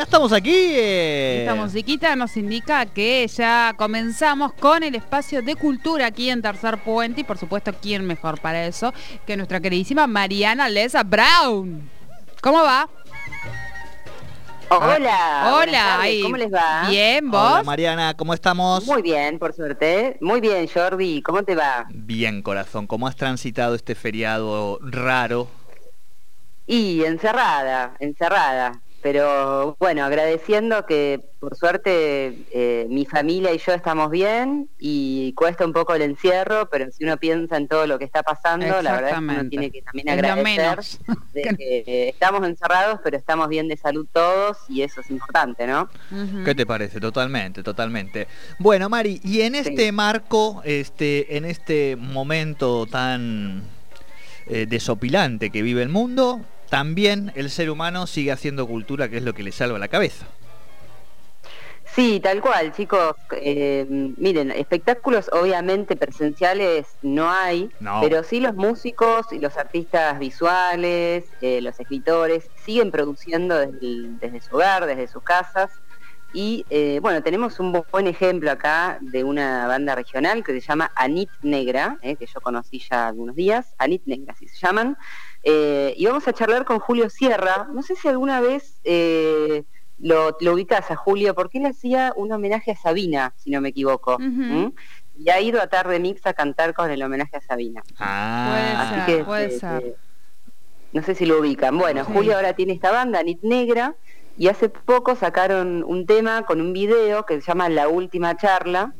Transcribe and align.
ya 0.00 0.04
estamos 0.04 0.32
aquí. 0.32 0.50
Eh. 0.54 1.40
Esta 1.40 1.54
musiquita 1.54 2.16
nos 2.16 2.34
indica 2.38 2.86
que 2.86 3.26
ya 3.28 3.74
comenzamos 3.76 4.54
con 4.54 4.82
el 4.82 4.94
espacio 4.94 5.42
de 5.42 5.56
cultura 5.56 6.06
aquí 6.06 6.30
en 6.30 6.40
Tercer 6.40 6.78
Puente 6.78 7.20
y 7.20 7.24
por 7.24 7.36
supuesto, 7.36 7.70
¿quién 7.82 8.06
mejor 8.06 8.40
para 8.40 8.64
eso 8.64 8.94
que 9.26 9.36
nuestra 9.36 9.60
queridísima 9.60 10.06
Mariana 10.06 10.70
Lesa 10.70 11.02
Brown? 11.02 11.90
¿Cómo 12.40 12.62
va? 12.62 12.88
Hola. 14.70 15.52
Hola. 15.52 15.98
¿Cómo 16.22 16.36
les 16.38 16.50
va? 16.50 16.88
Bien, 16.88 17.30
¿vos? 17.30 17.52
Hola 17.52 17.62
Mariana, 17.62 18.14
¿cómo 18.16 18.32
estamos? 18.32 18.86
Muy 18.86 19.02
bien, 19.02 19.38
por 19.38 19.52
suerte. 19.52 20.16
Muy 20.22 20.40
bien, 20.40 20.66
Jordi. 20.66 21.20
¿Cómo 21.20 21.42
te 21.42 21.54
va? 21.54 21.84
Bien, 21.90 22.40
corazón. 22.40 22.86
¿Cómo 22.86 23.06
has 23.06 23.16
transitado 23.16 23.74
este 23.74 23.94
feriado 23.94 24.78
raro? 24.80 25.46
Y 26.66 27.04
encerrada, 27.04 27.96
encerrada 27.98 28.80
pero 29.02 29.76
bueno, 29.78 30.04
agradeciendo 30.04 30.84
que 30.84 31.20
por 31.38 31.56
suerte 31.56 32.44
eh, 32.52 32.86
mi 32.90 33.06
familia 33.06 33.52
y 33.54 33.58
yo 33.58 33.72
estamos 33.72 34.10
bien 34.10 34.68
y 34.78 35.32
cuesta 35.32 35.64
un 35.64 35.72
poco 35.72 35.94
el 35.94 36.02
encierro, 36.02 36.68
pero 36.68 36.90
si 36.92 37.04
uno 37.04 37.16
piensa 37.16 37.56
en 37.56 37.66
todo 37.66 37.86
lo 37.86 37.98
que 37.98 38.04
está 38.04 38.22
pasando, 38.22 38.82
la 38.82 38.92
verdad 38.92 39.10
es 39.10 39.16
que 39.16 39.24
uno 39.24 39.48
tiene 39.48 39.70
que 39.70 39.82
también 39.82 40.08
agradecer 40.10 40.80
de 41.32 41.42
que 41.58 42.08
estamos 42.10 42.46
encerrados, 42.46 43.00
pero 43.02 43.16
estamos 43.16 43.48
bien 43.48 43.68
de 43.68 43.78
salud 43.78 44.06
todos 44.12 44.58
y 44.68 44.82
eso 44.82 45.00
es 45.00 45.10
importante, 45.10 45.66
¿no? 45.66 45.88
¿Qué 46.44 46.54
te 46.54 46.66
parece? 46.66 47.00
Totalmente, 47.00 47.62
totalmente. 47.62 48.28
Bueno, 48.58 48.90
Mari, 48.90 49.20
y 49.24 49.40
en 49.40 49.54
este 49.54 49.92
marco, 49.92 50.60
este, 50.64 51.38
en 51.38 51.46
este 51.46 51.96
momento 51.96 52.86
tan 52.86 53.62
eh, 54.46 54.66
desopilante 54.68 55.50
que 55.50 55.62
vive 55.62 55.82
el 55.82 55.88
mundo, 55.88 56.44
también 56.70 57.32
el 57.34 57.50
ser 57.50 57.68
humano 57.68 58.06
sigue 58.06 58.32
haciendo 58.32 58.66
cultura, 58.66 59.08
que 59.08 59.18
es 59.18 59.24
lo 59.24 59.34
que 59.34 59.42
le 59.42 59.52
salva 59.52 59.78
la 59.78 59.88
cabeza. 59.88 60.26
Sí, 61.94 62.20
tal 62.20 62.40
cual, 62.40 62.72
chicos. 62.72 63.16
Eh, 63.32 63.84
miren, 63.88 64.52
espectáculos 64.52 65.28
obviamente 65.32 65.96
presenciales 65.96 66.86
no 67.02 67.28
hay, 67.28 67.68
pero 68.00 68.22
sí 68.22 68.38
los 68.38 68.54
músicos 68.54 69.26
y 69.32 69.40
los 69.40 69.56
artistas 69.56 70.18
visuales, 70.20 71.24
eh, 71.40 71.60
los 71.60 71.78
escritores, 71.80 72.48
siguen 72.64 72.92
produciendo 72.92 73.58
desde, 73.58 74.40
su 74.40 74.54
hogar, 74.54 74.86
desde 74.86 75.08
sus 75.08 75.24
casas. 75.24 75.70
Y 76.32 76.64
eh, 76.70 77.00
bueno, 77.02 77.24
tenemos 77.24 77.58
un 77.58 77.82
buen 77.90 78.06
ejemplo 78.06 78.52
acá 78.52 78.98
de 79.00 79.24
una 79.24 79.66
banda 79.66 79.96
regional 79.96 80.44
que 80.44 80.52
se 80.52 80.60
llama 80.60 80.92
Anit 80.94 81.30
Negra, 81.42 81.98
que 82.00 82.26
yo 82.32 82.40
conocí 82.40 82.80
ya 82.88 83.08
algunos 83.08 83.34
días, 83.34 83.74
Anit 83.78 84.02
Negra, 84.06 84.34
así 84.34 84.46
se 84.46 84.64
llaman. 84.64 84.96
Eh, 85.42 85.94
y 85.96 86.06
vamos 86.06 86.26
a 86.28 86.32
charlar 86.32 86.64
con 86.64 86.78
Julio 86.78 87.08
Sierra. 87.10 87.68
No 87.72 87.82
sé 87.82 87.96
si 87.96 88.08
alguna 88.08 88.40
vez 88.40 88.80
eh, 88.84 89.64
lo, 89.98 90.36
ubicas 90.52 90.90
a 90.90 90.96
Julio, 90.96 91.34
porque 91.34 91.58
él 91.58 91.66
hacía 91.66 92.12
un 92.16 92.32
homenaje 92.32 92.72
a 92.72 92.76
Sabina, 92.76 93.34
si 93.36 93.50
no 93.50 93.60
me 93.60 93.70
equivoco. 93.70 94.18
Y 95.18 95.28
ha 95.28 95.40
ido 95.40 95.60
a 95.60 95.66
Tarde 95.66 96.00
Mix 96.00 96.26
a 96.26 96.32
cantar 96.32 96.72
con 96.72 96.90
el 96.90 97.02
homenaje 97.02 97.36
a 97.36 97.40
Sabina. 97.40 97.82
Ah, 97.98 99.06
puede 99.26 99.46
este, 99.46 99.58
ser, 99.58 99.84
este, 99.84 99.96
no 100.92 101.02
sé 101.02 101.14
si 101.14 101.26
lo 101.26 101.40
ubican. 101.40 101.76
Bueno, 101.76 102.04
Julio 102.04 102.36
ahora 102.36 102.54
tiene 102.54 102.72
esta 102.72 102.90
banda, 102.90 103.22
Nit 103.22 103.42
Negra, 103.42 103.94
y 104.38 104.48
hace 104.48 104.70
poco 104.70 105.14
sacaron 105.16 105.84
un 105.86 106.06
tema 106.06 106.46
con 106.46 106.60
un 106.60 106.72
video 106.72 107.26
que 107.26 107.40
se 107.40 107.46
llama 107.46 107.68
La 107.68 107.88
Última 107.88 108.36
Charla. 108.36 108.94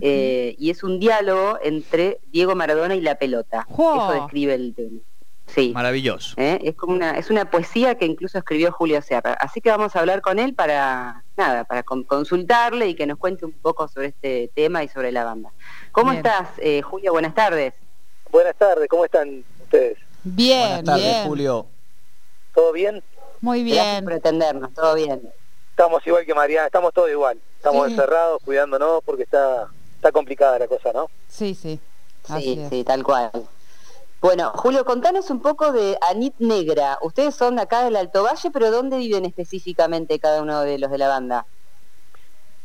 Eh, 0.00 0.56
y 0.58 0.70
es 0.70 0.82
un 0.82 0.98
diálogo 0.98 1.56
entre 1.62 2.18
Diego 2.32 2.56
Maradona 2.56 2.96
y 2.96 3.00
la 3.00 3.14
pelota. 3.14 3.64
Eso 3.70 4.12
describe 4.12 4.54
el 4.54 4.74
tema. 4.74 5.00
Sí. 5.46 5.72
Maravilloso. 5.74 6.34
¿Eh? 6.36 6.58
Es 6.62 6.74
como 6.74 6.94
una, 6.94 7.18
es 7.18 7.30
una 7.30 7.50
poesía 7.50 7.96
que 7.96 8.06
incluso 8.06 8.38
escribió 8.38 8.72
Julio 8.72 9.00
Serra. 9.02 9.34
Así 9.34 9.60
que 9.60 9.70
vamos 9.70 9.94
a 9.94 10.00
hablar 10.00 10.20
con 10.20 10.38
él 10.38 10.54
para, 10.54 11.22
nada, 11.36 11.64
para 11.64 11.82
consultarle 11.82 12.88
y 12.88 12.94
que 12.94 13.06
nos 13.06 13.18
cuente 13.18 13.44
un 13.44 13.52
poco 13.52 13.86
sobre 13.88 14.08
este 14.08 14.50
tema 14.54 14.82
y 14.82 14.88
sobre 14.88 15.12
la 15.12 15.24
banda. 15.24 15.52
¿Cómo 15.92 16.12
estás, 16.12 16.48
eh, 16.58 16.82
Julio? 16.82 17.12
Buenas 17.12 17.34
tardes. 17.34 17.74
Buenas 18.30 18.56
tardes, 18.56 18.88
¿cómo 18.88 19.04
están 19.04 19.44
ustedes? 19.62 19.98
Bien, 20.24 20.60
Buenas 20.60 20.84
tardes, 20.84 21.04
bien. 21.04 21.26
Julio. 21.26 21.66
¿Todo 22.54 22.72
bien? 22.72 23.02
Muy 23.40 23.62
bien. 23.62 23.76
Gracias 23.76 24.02
por 24.02 24.12
atendernos, 24.14 24.74
todo 24.74 24.94
bien. 24.94 25.22
Estamos 25.70 26.06
igual 26.06 26.24
que 26.24 26.34
Mariana, 26.34 26.66
estamos 26.66 26.92
todos 26.94 27.10
igual. 27.10 27.38
Estamos 27.56 27.90
encerrados, 27.90 28.40
cuidándonos 28.44 29.02
porque 29.04 29.24
está, 29.24 29.68
está 29.96 30.10
complicada 30.12 30.58
la 30.58 30.68
cosa, 30.68 30.92
¿no? 30.92 31.10
Sí, 31.28 31.54
sí. 31.54 31.78
sí, 32.26 32.66
sí, 32.70 32.84
tal 32.84 33.02
cual. 33.02 33.30
Bueno, 34.24 34.52
Julio, 34.54 34.86
contanos 34.86 35.28
un 35.28 35.42
poco 35.42 35.70
de 35.70 35.98
Anit 36.00 36.32
Negra. 36.38 36.96
Ustedes 37.02 37.34
son 37.34 37.58
acá 37.58 37.84
del 37.84 37.94
Alto 37.94 38.22
Valle, 38.22 38.50
pero 38.50 38.70
¿dónde 38.70 38.96
viven 38.96 39.26
específicamente 39.26 40.18
cada 40.18 40.40
uno 40.40 40.62
de 40.62 40.78
los 40.78 40.90
de 40.90 40.96
la 40.96 41.08
banda? 41.08 41.44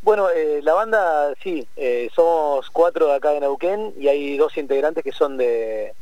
Bueno, 0.01 0.29
eh, 0.29 0.61
la 0.63 0.73
banda, 0.73 1.33
sí, 1.43 1.67
eh, 1.75 2.09
somos 2.15 2.69
cuatro 2.69 3.07
de 3.07 3.15
acá 3.15 3.31
de 3.31 3.41
Neuquén 3.41 3.93
y 3.99 4.07
hay 4.07 4.37
dos 4.37 4.57
integrantes 4.57 5.03
que 5.03 5.11
son 5.11 5.35
de 5.35 5.93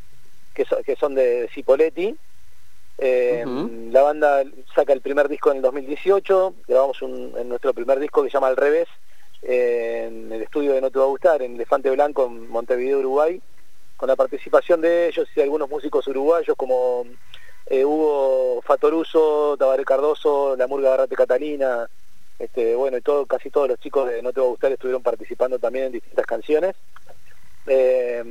que, 0.53 0.95
son 0.95 1.15
de 1.15 1.49
Cipoletti. 1.51 2.15
Eh, 2.99 3.43
la 3.89 4.03
banda 4.03 4.43
saca 4.75 4.93
el 4.93 5.01
primer 5.01 5.27
disco 5.27 5.49
en 5.49 5.57
el 5.57 5.63
2018, 5.63 6.53
grabamos 6.67 7.01
en 7.01 7.49
nuestro 7.49 7.73
primer 7.73 7.99
disco 7.99 8.21
que 8.21 8.29
se 8.29 8.33
llama 8.33 8.49
Al 8.49 8.57
Revés, 8.57 8.87
en 9.41 10.31
el 10.31 10.43
estudio 10.43 10.73
de 10.73 10.81
No 10.81 10.91
Te 10.91 10.99
Va 10.99 11.05
a 11.05 11.07
Gustar, 11.07 11.41
en 11.41 11.55
Elefante 11.55 11.89
Blanco, 11.89 12.27
en 12.27 12.47
Montevideo, 12.47 12.99
Uruguay 12.99 13.41
con 13.97 14.07
la 14.07 14.15
participación 14.15 14.79
de 14.79 15.09
ellos 15.09 15.27
y 15.35 15.41
algunos 15.41 15.69
músicos 15.69 16.07
uruguayos 16.07 16.55
como 16.55 17.03
eh, 17.65 17.83
Hugo 17.83 18.61
Fatoruso, 18.61 19.57
Tabaré 19.57 19.83
Cardoso, 19.83 20.55
La 20.55 20.67
Murga 20.67 20.91
Garrate 20.91 21.15
Catalina, 21.15 21.89
este, 22.37 22.75
bueno, 22.75 22.97
y 22.97 23.01
todo, 23.01 23.25
casi 23.25 23.49
todos 23.49 23.67
los 23.67 23.79
chicos 23.79 24.07
de 24.07 24.21
No 24.21 24.31
Te 24.31 24.39
Va 24.39 24.45
a 24.45 24.49
Gustar 24.49 24.71
estuvieron 24.71 25.01
participando 25.01 25.57
también 25.57 25.85
en 25.85 25.91
distintas 25.93 26.25
canciones. 26.25 26.75
Eh, 27.65 28.23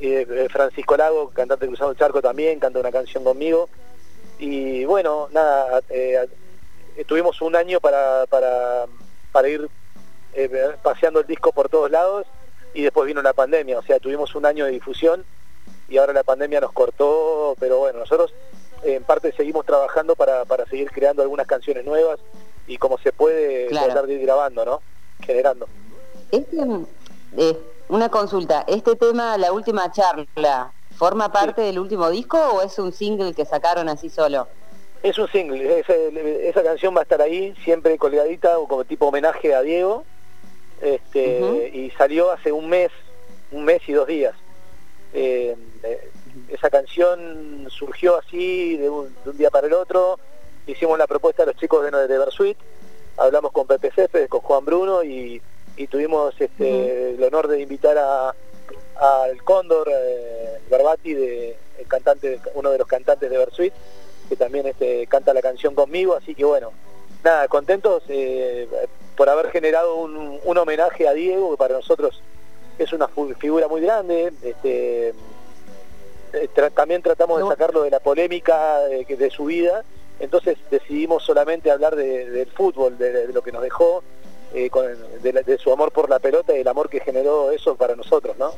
eh, 0.00 0.48
Francisco 0.50 0.96
Lago, 0.96 1.30
cantante 1.30 1.68
Cruzado 1.68 1.92
el 1.92 1.96
Charco 1.96 2.20
también, 2.20 2.58
canta 2.58 2.80
una 2.80 2.90
canción 2.90 3.22
conmigo. 3.22 3.68
Y 4.40 4.84
bueno, 4.84 5.28
nada, 5.30 5.80
tuvimos 7.06 7.40
un 7.40 7.54
año 7.54 7.78
para, 7.78 8.26
para, 8.26 8.86
para 9.30 9.48
ir 9.48 9.68
paseando 10.82 11.20
el 11.20 11.26
disco 11.28 11.52
por 11.52 11.68
todos 11.68 11.88
lados 11.90 12.26
y 12.74 12.82
después 12.82 13.06
vino 13.06 13.22
la 13.22 13.32
pandemia, 13.32 13.78
o 13.78 13.82
sea, 13.82 13.98
tuvimos 13.98 14.34
un 14.34 14.46
año 14.46 14.64
de 14.64 14.72
difusión 14.72 15.24
y 15.88 15.98
ahora 15.98 16.12
la 16.12 16.22
pandemia 16.22 16.60
nos 16.60 16.72
cortó, 16.72 17.54
pero 17.60 17.78
bueno, 17.78 18.00
nosotros 18.00 18.32
en 18.82 19.04
parte 19.04 19.32
seguimos 19.32 19.64
trabajando 19.64 20.16
para, 20.16 20.44
para 20.44 20.66
seguir 20.66 20.90
creando 20.90 21.22
algunas 21.22 21.46
canciones 21.46 21.84
nuevas 21.84 22.18
y 22.66 22.78
como 22.78 22.98
se 22.98 23.12
puede 23.12 23.68
tratar 23.68 24.06
de 24.06 24.14
ir 24.14 24.22
grabando, 24.22 24.64
¿no? 24.64 24.82
Generando. 25.20 25.68
Este, 26.30 26.56
eh, 27.36 27.58
una 27.88 28.08
consulta, 28.08 28.64
¿este 28.66 28.96
tema, 28.96 29.36
la 29.36 29.52
última 29.52 29.90
charla, 29.92 30.72
forma 30.96 31.30
parte 31.30 31.62
del 31.62 31.78
último 31.78 32.10
disco 32.10 32.38
o 32.38 32.62
es 32.62 32.78
un 32.78 32.92
single 32.92 33.34
que 33.34 33.44
sacaron 33.44 33.88
así 33.88 34.08
solo? 34.08 34.48
Es 35.02 35.18
un 35.18 35.28
single, 35.28 35.80
esa 36.48 36.62
canción 36.62 36.94
va 36.94 37.00
a 37.00 37.02
estar 37.02 37.20
ahí, 37.20 37.54
siempre 37.64 37.98
colgadita, 37.98 38.54
como 38.68 38.84
tipo 38.84 39.08
homenaje 39.08 39.54
a 39.54 39.60
Diego, 39.62 40.04
este, 40.82 41.70
y 41.72 41.90
salió 41.92 42.30
hace 42.30 42.52
un 42.52 42.68
mes, 42.68 42.90
un 43.52 43.64
mes 43.64 43.80
y 43.86 43.92
dos 43.92 44.06
días. 44.06 44.34
Eh, 45.14 45.56
eh, 45.82 46.10
esa 46.48 46.70
canción 46.70 47.66
surgió 47.70 48.18
así 48.18 48.76
de 48.76 48.90
un, 48.90 49.14
día 49.34 49.50
para 49.50 49.66
el 49.66 49.72
otro, 49.72 50.18
hicimos 50.66 50.98
la 50.98 51.06
propuesta 51.06 51.44
a 51.44 51.46
los 51.46 51.56
chicos 51.56 51.84
de, 51.84 52.08
de 52.08 52.18
Versuit, 52.18 52.58
hablamos 53.16 53.52
con 53.52 53.66
Pepe 53.66 53.90
Céspedes, 53.92 54.28
con 54.28 54.40
Juan 54.40 54.64
Bruno 54.64 55.02
y, 55.04 55.40
tuvimos 55.90 56.32
este, 56.40 57.14
el 57.14 57.24
honor 57.24 57.48
de 57.48 57.60
invitar 57.60 57.98
a 57.98 58.34
al 58.96 59.42
Cóndor 59.42 59.88
eh, 59.90 60.60
Barbati, 60.70 61.14
de, 61.14 61.56
el 61.78 61.86
cantante, 61.88 62.40
uno 62.54 62.70
de 62.70 62.78
los 62.78 62.86
cantantes 62.86 63.28
de 63.30 63.36
Versuit, 63.36 63.72
que 64.28 64.36
también 64.36 64.66
este, 64.66 65.06
canta 65.08 65.34
la 65.34 65.42
canción 65.42 65.74
conmigo, 65.74 66.14
así 66.14 66.34
que 66.34 66.44
bueno, 66.44 66.72
nada, 67.24 67.48
contentos 67.48 68.04
eh, 68.08 68.68
por 69.16 69.28
haber 69.28 69.50
generado 69.50 69.96
un, 69.96 70.58
homenaje 70.58 71.06
a 71.08 71.12
Diego, 71.12 71.52
que 71.52 71.56
para 71.56 71.74
nosotros 71.74 72.20
es 72.78 72.92
una 72.92 73.08
figura 73.38 73.68
muy 73.68 73.80
grande. 73.80 74.32
Este, 74.42 75.14
eh, 76.32 76.48
también 76.74 77.02
tratamos 77.02 77.40
de 77.40 77.48
sacarlo 77.48 77.82
de 77.82 77.90
la 77.90 78.00
polémica 78.00 78.78
de, 78.80 79.30
su 79.30 79.46
vida, 79.46 79.84
entonces 80.18 80.56
decidimos 80.70 81.22
solamente 81.22 81.70
hablar 81.70 81.94
del 81.94 82.50
fútbol, 82.52 82.96
de, 82.96 83.28
lo 83.28 83.42
que 83.42 83.52
nos 83.52 83.62
dejó, 83.62 84.02
eh, 84.54 84.70
de, 85.22 85.58
su 85.58 85.72
amor 85.72 85.92
por 85.92 86.08
la 86.08 86.18
pelota 86.18 86.56
y 86.56 86.60
el 86.60 86.68
amor 86.68 86.88
que 86.88 87.00
generó 87.00 87.50
eso 87.50 87.74
para 87.74 87.96
nosotros, 87.96 88.36
¿no? 88.38 88.52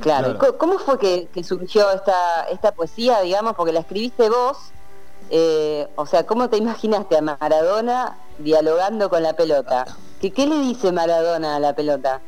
Claro, 0.00 0.36
¿cómo 0.58 0.78
fue 0.78 0.98
que, 0.98 1.28
que, 1.32 1.42
surgió 1.42 1.90
esta, 1.90 2.44
esta 2.50 2.72
poesía, 2.72 3.20
digamos? 3.22 3.54
Porque 3.54 3.72
la 3.72 3.80
escribiste 3.80 4.28
vos, 4.28 4.58
eh, 5.30 5.86
o 5.96 6.06
sea, 6.06 6.24
¿cómo 6.24 6.48
te 6.48 6.56
imaginaste 6.56 7.16
a 7.16 7.22
Maradona 7.22 8.18
dialogando 8.38 9.08
con 9.08 9.22
la 9.22 9.34
pelota? 9.34 9.86
¿Qué, 10.20 10.46
le 10.46 10.58
dice 10.60 10.92
Maradona 10.92 11.56
a 11.56 11.60
la 11.60 11.74
pelota? 11.74 12.20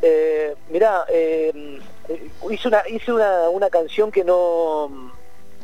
Eh, 0.00 0.54
mirá, 0.70 1.04
eh, 1.08 1.80
hice, 2.50 2.68
una, 2.68 2.82
hice 2.88 3.12
una, 3.12 3.70
canción 3.70 4.10
que 4.10 4.24
no 4.24 5.12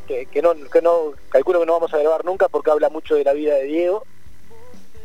que, 0.06 0.42
no, 0.42 0.54
que 0.54 0.80
no, 0.80 1.12
calculo 1.28 1.60
que 1.60 1.66
no 1.66 1.72
vamos 1.74 1.92
a 1.92 1.98
grabar 1.98 2.24
nunca 2.24 2.48
porque 2.48 2.70
habla 2.70 2.88
mucho 2.88 3.14
de 3.14 3.24
la 3.24 3.32
vida 3.32 3.54
de 3.54 3.64
Diego. 3.64 4.04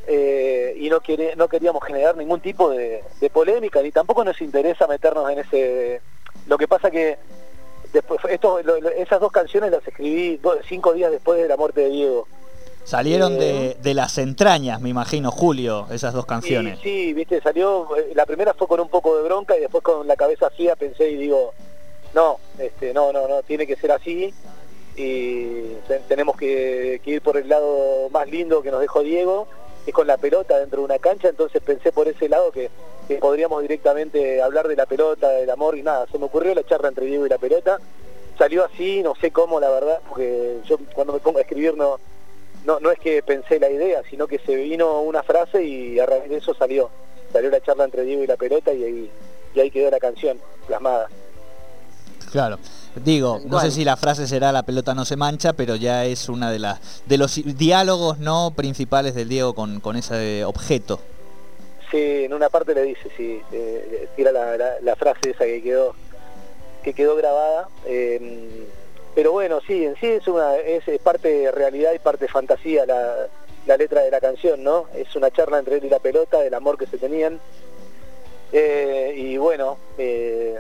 Eh, 0.06 0.76
y 0.78 0.90
no, 0.90 1.00
quiere, 1.02 1.36
no 1.36 1.48
queríamos 1.48 1.84
generar 1.84 2.18
ningún 2.18 2.42
tipo 2.42 2.70
de, 2.70 3.04
polémica, 3.32 3.82
ni 3.82 3.92
tampoco 3.92 4.24
nos 4.24 4.42
interesa 4.42 4.88
meternos 4.88 5.30
en 5.30 5.40
ese... 5.40 6.02
Lo 6.48 6.58
que 6.58 6.68
pasa 6.68 6.92
que 6.92 7.18
después 7.94 8.20
esto, 8.30 8.60
esas 8.98 9.20
dos 9.20 9.32
canciones 9.32 9.72
las 9.72 9.88
escribí 9.88 10.40
cinco 10.68 10.94
días 10.94 11.12
después 11.12 11.42
de 11.42 11.48
la 11.48 11.56
muerte 11.56 11.82
de 11.82 11.90
Diego. 11.90 12.28
Salieron 12.84 13.40
de, 13.40 13.78
de, 13.82 13.94
las 13.94 14.18
entrañas, 14.18 14.82
me 14.82 14.90
imagino, 14.90 15.32
Julio, 15.32 15.88
esas 15.90 16.14
dos 16.14 16.26
canciones. 16.26 16.80
Sí, 16.80 16.90
sí, 16.90 17.14
viste, 17.14 17.40
salió, 17.40 17.96
eh, 17.96 18.12
la 18.14 18.26
primera 18.26 18.54
fue 18.54 18.68
con 18.68 18.82
un 18.82 18.90
poco 18.90 19.16
de 19.16 19.24
bronca 19.24 19.56
y 19.56 19.62
después 19.62 19.82
con 19.82 20.06
la 20.06 20.18
cabeza 20.18 20.50
fría 20.50 20.76
pensé 20.76 21.10
y 21.10 21.16
digo, 21.16 21.54
no, 22.14 22.40
este, 22.60 22.94
no, 22.94 23.14
no, 23.14 23.26
no, 23.26 23.42
tiene 23.44 23.66
que 23.66 23.78
ser 23.78 23.94
así 23.94 24.34
y 24.96 25.76
tenemos 26.08 26.36
que, 26.38 27.02
ir 27.04 27.22
por 27.22 27.38
el 27.38 27.48
lado 27.48 28.10
más 28.12 28.28
lindo 28.30 28.62
que 28.62 28.72
nos 28.72 28.82
dejó 28.82 29.02
Diego, 29.02 29.48
es 29.86 29.94
con 29.94 30.08
la 30.08 30.18
pelota 30.18 30.60
dentro 30.60 30.80
de 30.80 30.86
una 30.86 31.00
cancha, 31.00 31.30
entonces 31.30 31.62
pensé 31.62 31.92
por 31.92 32.08
ese 32.08 32.30
lado 32.30 32.52
que, 32.52 32.70
podríamos 33.20 33.62
directamente 33.62 34.42
hablar 34.42 34.68
de 34.68 34.76
la 34.76 34.86
pelota, 34.86 35.30
del 35.30 35.50
amor 35.50 35.78
y 35.78 35.84
nada, 35.84 36.08
se 36.12 36.18
me 36.18 36.26
ocurrió 36.26 36.56
la 36.56 36.64
charla 36.64 36.88
entre 36.88 37.06
Diego 37.06 37.26
y 37.26 37.30
la 37.30 37.38
pelota, 37.38 37.80
salió 38.38 38.64
así, 38.64 39.04
no 39.04 39.14
sé 39.16 39.32
cómo 39.32 39.60
la 39.60 39.70
verdad, 39.70 40.00
porque 40.08 40.58
yo 40.66 40.78
cuando 40.94 41.14
me 41.14 41.20
pongo 41.20 41.40
a 41.40 41.42
escribir 41.42 41.76
no, 41.76 42.00
no, 42.66 42.80
no 42.80 42.92
es 42.92 43.00
que 43.00 43.22
pensé 43.22 43.60
la 43.60 43.70
idea, 43.70 44.02
sino 44.10 44.28
que 44.28 44.40
se 44.40 44.56
vino 44.56 45.02
una 45.02 45.22
frase 45.22 45.64
y 45.64 46.00
a 46.00 46.06
raíz 46.06 46.30
de 46.30 46.38
eso 46.38 46.54
salió, 46.54 46.90
salió 47.32 47.50
la 47.50 47.62
charla 47.62 47.84
entre 47.84 48.04
Diego 48.04 48.24
y 48.24 48.28
la 48.28 48.38
pelota 48.38 48.74
y 48.74 48.84
ahí, 48.84 49.12
y 49.54 49.60
ahí 49.60 49.70
quedó 49.70 49.92
la 49.92 50.00
canción 50.00 50.40
plasmada. 50.66 51.10
Claro. 52.34 52.58
Digo, 52.96 53.40
no 53.46 53.60
sé 53.60 53.70
si 53.70 53.86
la 53.86 53.96
frase 53.96 54.26
será 54.26 54.52
la 54.52 54.64
pelota 54.64 54.96
no 54.96 55.06
se 55.06 55.16
mancha, 55.16 55.54
pero 55.54 55.76
ya 55.76 56.06
es 56.06 56.30
una 56.30 56.50
de 56.50 56.58
las 56.58 57.04
de 57.06 57.20
los 57.20 57.40
diálogos 57.46 58.18
no 58.18 58.54
principales 58.56 59.14
del 59.14 59.30
Diego 59.30 59.54
con, 59.54 59.80
con 59.80 59.96
ese 59.98 60.44
objeto. 60.44 61.00
Sí, 61.92 62.24
en 62.26 62.34
una 62.34 62.50
parte 62.50 62.74
le 62.74 62.82
dice, 62.86 63.08
sí, 63.16 63.40
eh, 63.52 64.08
tira 64.16 64.32
la, 64.32 64.96
frase 64.96 65.30
esa 65.30 65.46
que 65.46 65.62
quedó 65.62 65.94
que 66.82 66.96
quedó 66.96 67.16
grabada. 67.16 67.68
Em, 67.86 68.66
pero 69.14 69.32
bueno, 69.32 69.60
sí, 69.68 69.86
en 69.86 69.96
sí 69.98 70.08
es 70.08 70.28
una 70.28 70.56
es, 70.56 70.84
parte 71.04 71.28
de 71.28 71.52
realidad 71.52 71.94
y 71.94 72.00
parte 72.00 72.26
de 72.26 72.32
fantasía 72.32 72.88
la, 72.88 73.28
la, 73.68 73.78
letra 73.78 74.02
de 74.02 74.10
la 74.10 74.20
canción, 74.20 74.64
¿no? 74.64 74.88
Es 74.96 75.16
una 75.16 75.30
charla 75.30 75.60
entre 75.60 75.76
él 75.76 75.86
y 75.86 75.90
la 75.90 76.00
pelota, 76.00 76.40
del 76.40 76.56
amor 76.56 76.80
que 76.80 76.88
se 76.88 76.98
tenían. 76.98 77.40
Eh, 78.52 79.14
y 79.16 79.38
bueno, 79.38 79.78
eh, 80.00 80.60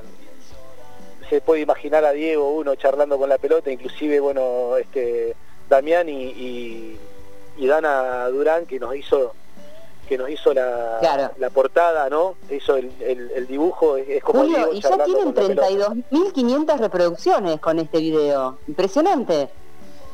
se 1.29 1.41
puede 1.41 1.61
imaginar 1.61 2.05
a 2.05 2.11
Diego 2.11 2.51
uno 2.51 2.75
charlando 2.75 3.17
con 3.17 3.29
la 3.29 3.37
pelota, 3.37 3.71
inclusive 3.71 4.19
bueno 4.19 4.77
este 4.77 5.35
Damián 5.69 6.09
y, 6.09 6.97
Dana 7.57 8.27
Durán 8.27 8.65
que 8.65 8.79
nos 8.79 8.95
hizo 8.95 9.33
que 10.07 10.17
nos 10.17 10.29
hizo 10.29 10.53
la, 10.53 11.31
la 11.37 11.49
portada, 11.49 12.09
¿no? 12.09 12.35
Hizo 12.51 12.75
el, 12.75 12.91
el, 12.99 13.47
dibujo, 13.47 13.95
es 13.95 14.21
como 14.21 14.41
Julio, 14.41 14.73
y 14.73 14.81
ya 14.81 15.01
tienen 15.05 15.33
32.500 15.33 16.77
reproducciones 16.77 17.59
con 17.61 17.79
este 17.79 17.99
video. 17.99 18.57
Impresionante. 18.67 19.47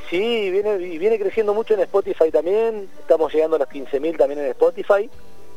Sí, 0.08 0.52
viene, 0.52 0.78
viene 0.78 1.18
creciendo 1.18 1.56
mucho 1.56 1.74
en 1.74 1.80
Spotify 1.80 2.30
también. 2.30 2.88
Estamos 3.00 3.34
llegando 3.34 3.56
a 3.56 3.60
los 3.60 3.68
15.000 3.68 4.16
también 4.16 4.40
en 4.42 4.46
Spotify 4.52 5.10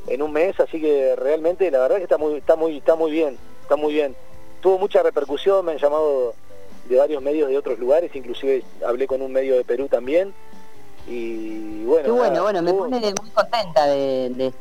en 0.06 0.22
un 0.22 0.32
mes, 0.32 0.58
así 0.58 0.80
que 0.80 1.14
realmente 1.14 1.70
la 1.70 1.80
verdad 1.80 1.98
que 1.98 2.04
está 2.04 2.16
muy, 2.16 2.36
está 2.36 2.56
muy, 2.56 2.78
está 2.78 2.96
muy 2.96 3.10
bien, 3.10 3.38
está 3.62 3.76
muy 3.76 3.92
bien 3.92 4.16
tuvo 4.62 4.78
mucha 4.78 5.02
repercusión, 5.02 5.66
me 5.66 5.72
han 5.72 5.78
llamado 5.78 6.34
de 6.88 6.96
varios 6.96 7.22
medios 7.22 7.50
de 7.50 7.58
otros 7.58 7.78
lugares, 7.78 8.14
inclusive 8.14 8.64
hablé 8.86 9.06
con 9.06 9.20
un 9.20 9.30
medio 9.30 9.56
de 9.56 9.64
Perú 9.64 9.88
también. 9.88 10.32
Y 11.06 11.84
bueno, 11.84 12.04
Qué 12.04 12.10
bueno, 12.12 12.42
bueno, 12.42 12.62
me 12.62 12.72
pone 12.72 13.00
muy 13.00 13.30
contenta 13.30 13.86
de, 13.86 14.52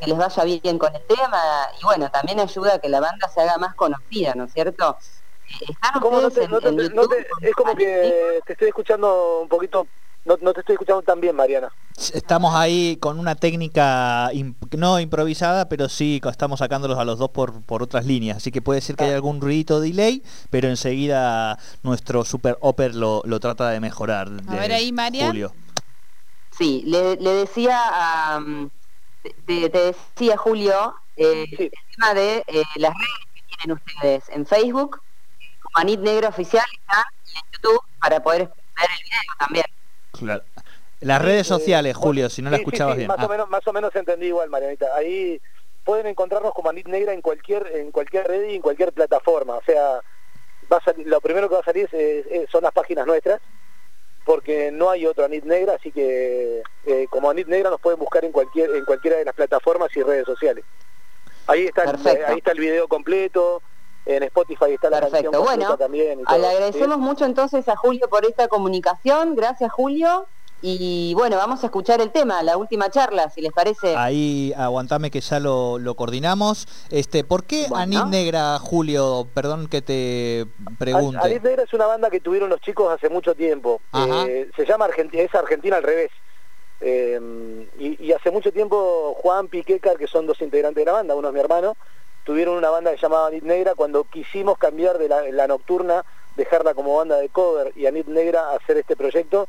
que 0.00 0.06
les 0.06 0.16
vaya 0.16 0.44
bien 0.44 0.78
con 0.78 0.94
el 0.94 1.02
tema 1.02 1.42
y 1.80 1.84
bueno, 1.84 2.10
también 2.10 2.40
ayuda 2.40 2.74
a 2.74 2.78
que 2.78 2.88
la 2.88 3.00
banda 3.00 3.28
se 3.28 3.42
haga 3.42 3.58
más 3.58 3.74
conocida, 3.74 4.34
¿no 4.34 4.44
es 4.44 4.52
cierto? 4.52 4.96
es 5.60 7.54
como 7.54 7.76
que 7.76 8.40
te 8.46 8.52
estoy 8.54 8.68
escuchando 8.68 9.40
un 9.42 9.48
poquito 9.48 9.86
no, 10.24 10.52
te 10.52 10.60
estoy 10.60 10.74
escuchando 10.74 11.02
tan 11.02 11.20
bien, 11.20 11.36
Mariana. 11.36 11.70
Estamos 12.12 12.54
ahí 12.54 12.96
con 12.96 13.18
una 13.18 13.34
técnica 13.34 14.30
no 14.76 14.98
improvisada, 14.98 15.68
pero 15.68 15.88
sí 15.88 16.20
estamos 16.28 16.60
sacándolos 16.60 16.98
a 16.98 17.04
los 17.04 17.18
dos 17.18 17.30
por, 17.30 17.62
por 17.62 17.82
otras 17.82 18.06
líneas. 18.06 18.38
Así 18.38 18.50
que 18.50 18.62
puede 18.62 18.80
ser 18.80 18.96
que 18.96 19.04
haya 19.04 19.16
algún 19.16 19.40
ruidito 19.40 19.80
delay, 19.80 20.22
pero 20.50 20.68
enseguida 20.68 21.58
nuestro 21.82 22.24
super 22.24 22.56
oper 22.60 22.94
lo, 22.94 23.22
trata 23.38 23.68
de 23.68 23.80
mejorar. 23.80 24.28
a 24.48 24.54
ver 24.56 24.72
ahí, 24.72 24.92
María. 24.92 25.26
Julio. 25.26 25.52
Sí, 26.56 26.82
le, 26.86 27.16
decía 27.16 27.78
a, 27.82 28.40
te, 29.46 29.68
decía 29.68 30.36
Julio 30.36 30.94
eh, 31.16 31.46
el 31.50 31.70
tema 31.96 32.14
de 32.14 32.44
eh, 32.46 32.62
las 32.76 32.94
redes 32.94 33.26
que 33.34 33.56
tienen 33.56 33.76
ustedes 33.76 34.28
en 34.30 34.46
Facebook, 34.46 35.00
como 35.60 35.78
Anit 35.78 36.00
Negro 36.00 36.28
Oficial 36.28 36.64
y 36.72 37.38
en 37.38 37.42
YouTube 37.52 37.80
para 38.00 38.22
poder 38.22 38.42
ver 38.42 38.90
el 38.90 39.04
video 39.04 39.20
también. 39.38 39.64
Las 41.00 41.22
redes 41.22 41.46
sociales, 41.46 41.96
Julio, 41.96 42.30
si 42.30 42.42
no 42.42 42.50
la 42.50 42.56
escuchabas 42.56 42.96
bien. 42.98 43.08
Más, 43.08 43.18
o 43.18 43.26
ah. 43.26 43.28
menos, 43.28 43.48
más 43.50 43.66
o 43.66 43.72
menos 43.72 43.94
entendí 43.94 44.26
igual, 44.26 44.48
Marianita. 44.48 44.94
Ahí 44.96 45.40
pueden 45.84 46.06
encontrarnos 46.06 46.54
como 46.54 46.70
Anit 46.70 46.88
Negra 46.88 47.12
en 47.12 47.20
cualquier, 47.20 47.66
en 47.74 47.90
cualquier 47.90 48.26
red 48.26 48.48
y 48.48 48.56
en 48.56 48.62
cualquier 48.62 48.92
plataforma. 48.92 49.56
O 49.56 49.62
sea, 49.64 50.00
va 50.72 50.80
lo 51.04 51.20
primero 51.20 51.48
que 51.48 51.54
va 51.54 51.60
a 51.60 51.64
salir 51.64 51.88
son 52.50 52.62
las 52.62 52.72
páginas 52.72 53.06
nuestras, 53.06 53.40
porque 54.24 54.70
no 54.72 54.90
hay 54.90 55.06
otro 55.06 55.24
Anit 55.24 55.44
Negra, 55.44 55.74
así 55.74 55.92
que 55.92 56.62
eh, 56.86 57.06
como 57.10 57.30
Anit 57.30 57.48
Negra 57.48 57.70
nos 57.70 57.80
pueden 57.80 57.98
buscar 57.98 58.24
en 58.24 58.32
cualquier 58.32 58.74
en 58.74 58.84
cualquiera 58.84 59.18
de 59.18 59.24
las 59.26 59.34
plataformas 59.34 59.94
y 59.96 60.02
redes 60.02 60.24
sociales. 60.24 60.64
Ahí 61.46 61.66
está, 61.66 61.82
el, 61.82 62.24
ahí 62.24 62.38
está 62.38 62.52
el 62.52 62.60
video 62.60 62.88
completo, 62.88 63.60
en 64.06 64.22
Spotify 64.24 64.72
está 64.72 64.90
la 64.90 65.00
Perfecto. 65.00 65.30
canción 65.30 65.44
bueno, 65.44 65.76
también. 65.76 66.20
le 66.20 66.46
agradecemos 66.46 66.98
mucho 66.98 67.24
entonces 67.24 67.68
a 67.68 67.76
Julio 67.76 68.08
por 68.08 68.24
esta 68.24 68.48
comunicación. 68.48 69.34
Gracias, 69.34 69.72
Julio. 69.72 70.26
Y 70.66 71.12
bueno, 71.12 71.36
vamos 71.36 71.62
a 71.62 71.66
escuchar 71.66 72.00
el 72.00 72.10
tema, 72.10 72.42
la 72.42 72.56
última 72.56 72.88
charla, 72.88 73.28
si 73.28 73.42
les 73.42 73.52
parece. 73.52 73.96
Ahí 73.96 74.54
aguantame 74.56 75.10
que 75.10 75.20
ya 75.20 75.38
lo, 75.38 75.78
coordinamos. 75.94 76.66
Este, 76.88 77.22
¿Por 77.22 77.44
qué 77.44 77.66
Anit 77.74 78.06
Negra, 78.06 78.58
Julio? 78.58 79.28
Perdón 79.34 79.68
que 79.68 79.82
te 79.82 80.46
pregunte. 80.78 81.20
Anit 81.22 81.42
Negra 81.42 81.64
es 81.64 81.72
una 81.74 81.84
banda 81.86 82.08
que 82.08 82.20
tuvieron 82.20 82.48
los 82.48 82.62
chicos 82.62 82.90
hace 82.90 83.10
mucho 83.10 83.34
tiempo. 83.34 83.82
Eh, 84.26 84.48
se 84.56 84.64
llama 84.64 84.86
Argentina, 84.86 85.22
es 85.22 85.34
Argentina 85.34 85.76
al 85.76 85.82
revés. 85.82 86.10
Eh, 86.80 87.68
y, 87.78 88.12
hace 88.12 88.30
mucho 88.30 88.50
tiempo 88.50 89.14
Juan 89.20 89.48
Piquecar, 89.48 89.98
que 89.98 90.06
son 90.06 90.26
dos 90.26 90.40
integrantes 90.40 90.82
de 90.82 90.86
la 90.86 90.92
banda, 90.92 91.14
uno 91.14 91.28
es 91.28 91.34
mi 91.34 91.40
hermano, 91.40 91.76
tuvieron 92.24 92.56
una 92.56 92.70
banda 92.70 92.90
que 92.90 93.00
llamaba 93.00 93.28
Anit 93.28 93.44
Negra 93.44 93.74
cuando 93.74 94.04
quisimos 94.04 94.58
cambiar 94.58 94.98
de 94.98 95.08
la, 95.08 95.46
nocturna, 95.46 96.04
dejarla 96.36 96.74
como 96.74 96.96
banda 96.96 97.18
de 97.18 97.28
cover 97.28 97.72
y 97.76 97.86
Anit 97.86 98.06
Negra 98.06 98.52
hacer 98.52 98.78
este 98.78 98.96
proyecto. 98.96 99.46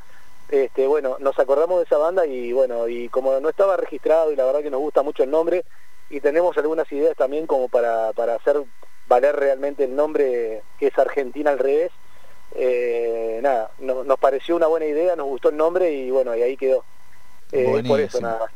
Este, 0.49 0.85
bueno, 0.85 1.17
nos 1.19 1.39
acordamos 1.39 1.79
de 1.79 1.85
esa 1.85 1.97
banda 1.97 2.25
y 2.27 2.53
bueno, 2.53 2.87
y 2.87 3.09
como 3.09 3.39
no 3.39 3.49
estaba 3.49 3.77
registrado 3.77 4.31
y 4.31 4.35
la 4.35 4.45
verdad 4.45 4.61
que 4.61 4.69
nos 4.69 4.81
gusta 4.81 5.01
mucho 5.01 5.23
el 5.23 5.31
nombre 5.31 5.65
y 6.09 6.19
tenemos 6.19 6.55
algunas 6.57 6.91
ideas 6.91 7.17
también 7.17 7.47
como 7.47 7.67
para, 7.67 8.13
para 8.13 8.35
hacer 8.35 8.61
valer 9.07 9.35
realmente 9.35 9.85
el 9.85 9.95
nombre 9.95 10.61
que 10.77 10.87
es 10.87 10.97
Argentina 10.99 11.49
al 11.49 11.59
revés, 11.59 11.91
eh, 12.53 13.39
nada, 13.41 13.71
nos 13.79 14.19
pareció 14.19 14.55
una 14.55 14.67
buena 14.67 14.85
idea, 14.85 15.15
nos 15.15 15.25
gustó 15.25 15.49
el 15.49 15.57
nombre 15.57 15.91
y 15.91 16.11
bueno, 16.11 16.35
y 16.35 16.43
ahí 16.43 16.57
quedó. 16.57 16.83
Eh, 17.51 17.83
por 17.87 17.99
eso 17.99 18.21
nada 18.21 18.51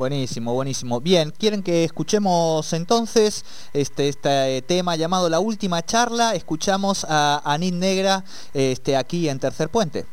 Buenísimo, 0.00 0.54
buenísimo. 0.54 0.98
Bien, 1.02 1.30
¿quieren 1.30 1.62
que 1.62 1.84
escuchemos 1.84 2.72
entonces 2.72 3.44
este, 3.74 4.08
este 4.08 4.62
tema 4.62 4.96
llamado 4.96 5.28
La 5.28 5.40
Última 5.40 5.84
Charla? 5.84 6.34
Escuchamos 6.34 7.04
a 7.06 7.42
Anit 7.44 7.74
Negra 7.74 8.24
este, 8.54 8.96
aquí 8.96 9.28
en 9.28 9.38
Tercer 9.38 9.68
Puente. 9.68 10.06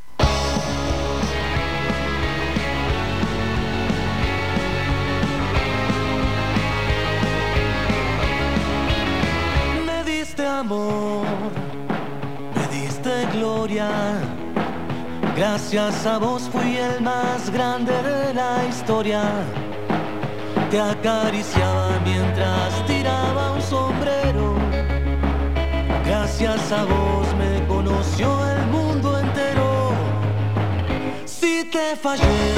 Me 9.85 10.03
diste 10.03 10.45
amor, 10.45 11.25
me 12.53 12.77
diste 12.77 13.25
gloria. 13.31 13.89
Gracias 15.37 16.05
a 16.05 16.17
vos 16.17 16.49
fui 16.51 16.75
el 16.75 16.99
más 16.99 17.49
grande 17.51 17.93
de 18.03 18.33
la 18.33 18.65
historia 18.67 19.21
te 20.69 20.81
acariciaba 20.81 21.99
mientras 22.03 22.85
tiraba 22.85 23.53
un 23.53 23.61
sombrero. 23.61 24.55
Gracias 26.05 26.71
a 26.71 26.83
vos 26.83 27.27
me 27.37 27.65
conoció 27.67 28.27
el 28.49 28.67
mundo 28.67 29.17
entero. 29.17 29.91
Si 31.25 31.63
te 31.71 31.95
fallé, 31.95 32.53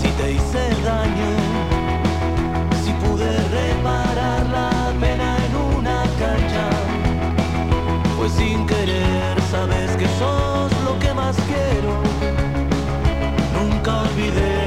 si 0.00 0.08
te 0.08 0.32
hice 0.32 0.62
daño, 0.84 1.32
si 2.84 2.92
pude 3.04 3.30
reparar 3.58 4.46
la 4.50 4.92
pena 5.00 5.36
en 5.46 5.56
una 5.76 6.02
cancha, 6.18 6.68
pues 8.16 8.32
sin 8.32 8.66
querer, 8.66 9.40
sabes 9.50 9.96
que 9.96 10.06
sos 10.18 10.72
lo 10.84 10.98
que 10.98 11.14
más 11.14 11.36
quiero. 11.46 12.02
Nunca 13.54 14.02
olvidé. 14.02 14.61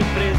Que 0.00 0.33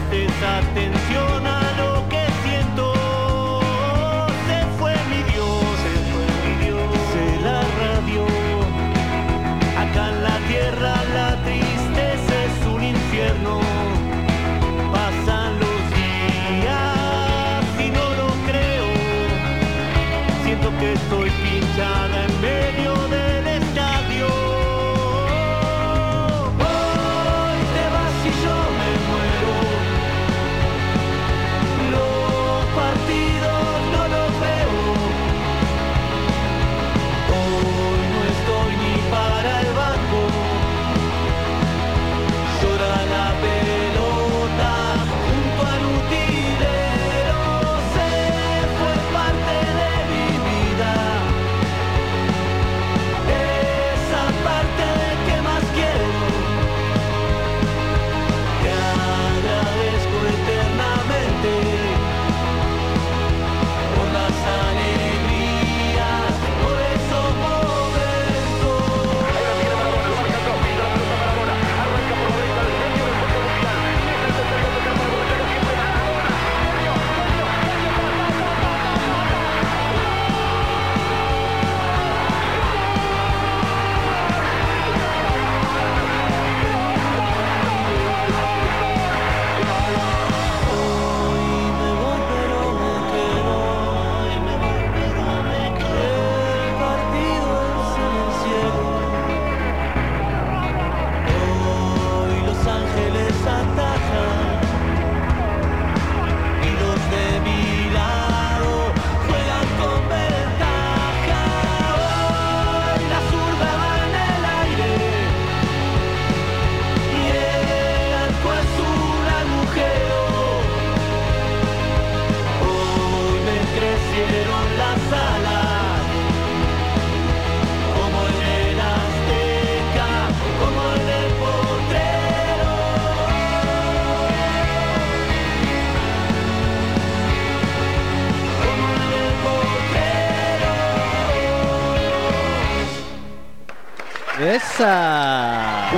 ¡Esa! 144.45 145.89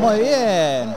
Muy 0.00 0.20
bien. 0.20 0.94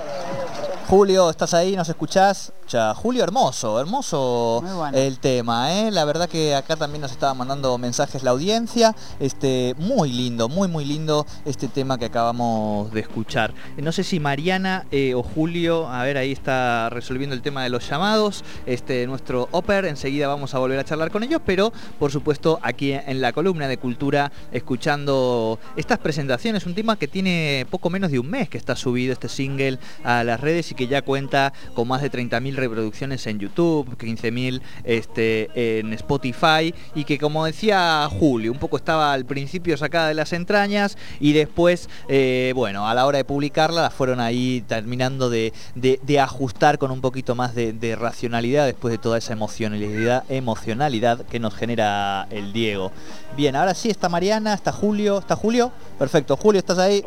Julio, 0.88 1.30
¿estás 1.30 1.54
ahí? 1.54 1.76
¿Nos 1.76 1.90
escuchás? 1.90 2.54
Julio, 2.96 3.24
hermoso, 3.24 3.80
hermoso 3.80 4.62
bueno. 4.62 4.98
el 4.98 5.20
tema, 5.20 5.74
¿eh? 5.74 5.90
La 5.90 6.04
verdad 6.04 6.28
que 6.28 6.54
acá 6.54 6.76
también 6.76 7.02
nos 7.02 7.12
estaba 7.12 7.34
mandando 7.34 7.78
mensajes 7.78 8.24
la 8.24 8.32
audiencia. 8.32 8.94
Este, 9.22 9.74
muy 9.78 10.12
lindo, 10.12 10.50
muy, 10.50 10.68
muy 10.68 10.84
lindo 10.84 11.26
este 11.46 11.70
tema 11.70 11.98
que 11.98 12.06
acabamos 12.06 12.92
de 12.92 13.00
escuchar. 13.00 13.54
No 13.78 13.94
sé 13.94 14.04
si 14.04 14.20
Mariana 14.20 14.86
eh, 14.92 15.14
o 15.14 15.24
Julio, 15.24 15.88
a 15.88 16.04
ver, 16.04 16.18
ahí 16.18 16.34
está 16.34 16.90
resolviendo 16.90 17.34
el 17.34 17.42
tema 17.42 17.64
de 17.64 17.70
los 17.70 17.88
llamados. 17.88 18.44
Este, 18.66 19.08
nuestro 19.08 19.48
Oper, 19.52 19.86
enseguida 19.86 20.28
vamos 20.28 20.54
a 20.54 20.60
volver 20.60 20.78
a 20.78 20.84
charlar 20.84 21.10
con 21.10 21.24
ellos, 21.24 21.42
pero 21.46 21.72
por 22.00 22.12
supuesto 22.12 22.60
aquí 22.64 22.92
en 22.92 23.22
la 23.22 23.32
columna 23.32 23.70
de 23.70 23.78
cultura, 23.78 24.34
escuchando 24.52 25.58
estas 25.78 26.00
presentaciones, 26.00 26.66
un 26.66 26.76
tema 26.76 26.98
que 26.98 27.08
tiene 27.08 27.66
poco 27.70 27.90
menos 27.90 28.12
de 28.12 28.20
un 28.20 28.30
mes 28.30 28.50
que 28.50 28.58
está 28.58 28.76
subido 28.76 29.14
este 29.14 29.30
single 29.30 29.80
a 30.04 30.26
las 30.26 30.42
redes 30.42 30.70
y 30.72 30.76
que 30.76 30.88
ya 30.88 31.02
cuenta 31.02 31.54
con 31.74 31.88
más 31.88 32.02
de 32.02 32.12
30.000 32.12 32.57
reproducciones 32.58 33.26
en 33.28 33.40
YouTube, 33.40 33.96
15.000 33.98 34.62
este, 34.84 35.80
en 35.80 35.94
Spotify 35.94 36.74
y 36.96 37.04
que 37.06 37.18
como 37.18 37.46
decía 37.46 38.08
Julio, 38.12 38.52
un 38.52 38.60
poco 38.60 38.78
estaba 38.78 39.14
al 39.14 39.26
principio 39.26 39.78
sacada 39.78 40.08
de 40.10 40.14
las 40.14 40.34
entrañas 40.34 40.98
y 41.20 41.34
después, 41.34 41.90
eh, 42.10 42.52
bueno, 42.56 42.88
a 42.88 42.94
la 42.94 43.06
hora 43.06 43.18
de 43.20 43.26
publicarla 43.26 43.82
la 43.84 43.90
fueron 43.90 44.20
ahí 44.20 44.64
terminando 44.68 45.30
de, 45.30 45.54
de- 45.76 46.20
ajustar 46.20 46.80
con 46.80 46.90
un 46.90 47.00
poquito 47.00 47.36
más 47.36 47.54
de, 47.54 47.74
de 47.74 47.96
racionalidad 47.96 48.66
después 48.66 48.92
de 48.92 48.98
toda 48.98 49.20
esa 49.20 49.34
emocionalidad, 49.34 50.24
emocionalidad 50.30 51.26
que 51.28 51.40
nos 51.40 51.54
genera 51.54 52.28
el 52.32 52.54
Diego. 52.54 52.92
Bien, 53.36 53.56
ahora 53.56 53.76
sí 53.76 53.90
está 53.90 54.10
Mariana, 54.10 54.54
está 54.56 54.72
Julio, 54.72 55.20
¿está 55.20 55.36
Julio? 55.36 55.72
Perfecto, 56.00 56.36
Julio, 56.36 56.60
¿estás 56.60 56.80
ahí? 56.80 57.04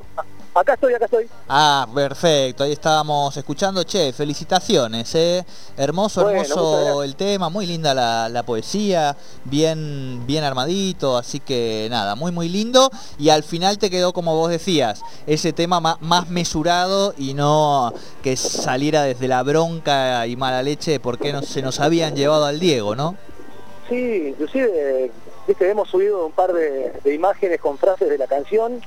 Acá 0.53 0.75
estoy, 0.75 0.93
acá 0.95 1.05
estoy. 1.05 1.29
Ah, 1.49 1.87
perfecto, 1.95 2.65
ahí 2.65 2.73
estábamos 2.73 3.37
escuchando, 3.37 3.85
che, 3.85 4.13
felicitaciones, 4.13 5.15
¿eh? 5.15 5.45
Hermoso, 5.77 6.23
Bueno, 6.25 6.41
hermoso 6.41 7.03
el 7.05 7.15
tema, 7.15 7.49
muy 7.49 7.67
linda 7.67 7.95
la, 7.95 8.29
la 8.29 8.43
poesía, 8.43 9.17
bien, 9.45 10.27
bien 10.27 10.43
armadito, 10.43 11.17
así 11.17 11.39
que 11.39 11.87
nada, 11.89 12.17
muy 12.17 12.33
muy 12.33 12.49
lindo. 12.49 12.91
Y 13.17 13.29
al 13.29 13.45
final 13.45 13.79
te 13.79 13.91
quedó, 13.91 14.13
como 14.13 14.35
vos 14.35 14.51
decías, 14.51 15.03
ese 15.25 15.53
tema 15.53 15.79
ma- 15.79 15.99
más 16.01 16.29
mesurado 16.31 17.15
y 17.17 17.35
no 17.35 17.95
que 18.23 18.37
saliera 18.37 19.05
desde 19.05 19.29
la 19.29 19.45
bronca 19.45 20.27
y 20.27 20.35
mala 20.35 20.65
leche 20.65 20.91
de 20.91 21.01
por 21.01 21.19
qué 21.19 21.33
no, 21.33 21.43
se 21.43 21.63
nos 21.63 21.79
habían 21.79 22.17
llevado 22.17 22.45
al 22.47 22.59
Diego, 22.59 22.97
¿no? 22.97 23.15
Sí, 23.89 24.27
inclusive, 24.31 25.13
viste, 25.47 25.71
hemos 25.71 25.89
subido 25.89 26.27
un 26.27 26.33
par 26.33 26.53
de, 26.53 26.93
de 27.05 27.15
imágenes 27.15 27.61
con 27.61 27.79
frases 27.79 28.09
de 28.09 28.19
la 28.19 28.27
canción 28.27 28.81